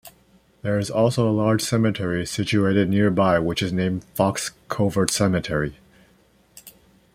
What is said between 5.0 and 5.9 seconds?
Cemetery.